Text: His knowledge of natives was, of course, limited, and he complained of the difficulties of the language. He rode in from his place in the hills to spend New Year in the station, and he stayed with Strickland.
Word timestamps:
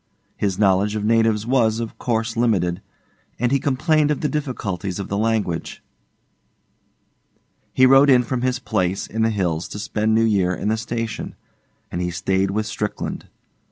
His 0.35 0.57
knowledge 0.57 0.95
of 0.95 1.05
natives 1.05 1.45
was, 1.45 1.79
of 1.79 1.95
course, 1.99 2.35
limited, 2.35 2.81
and 3.37 3.51
he 3.51 3.59
complained 3.59 4.09
of 4.09 4.21
the 4.21 4.29
difficulties 4.29 4.97
of 4.97 5.09
the 5.09 5.15
language. 5.19 5.83
He 7.71 7.85
rode 7.85 8.09
in 8.09 8.23
from 8.23 8.41
his 8.41 8.57
place 8.57 9.05
in 9.05 9.21
the 9.21 9.29
hills 9.29 9.67
to 9.67 9.77
spend 9.77 10.15
New 10.15 10.25
Year 10.25 10.55
in 10.55 10.69
the 10.69 10.77
station, 10.77 11.35
and 11.91 12.01
he 12.01 12.09
stayed 12.09 12.49
with 12.49 12.65
Strickland. 12.65 13.27